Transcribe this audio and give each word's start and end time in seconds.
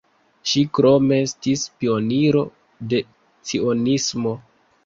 Ŝi 0.51 0.61
krome 0.77 1.19
estis 1.25 1.65
pioniro 1.83 2.43
de 2.95 3.03
cionismo. 3.51 4.35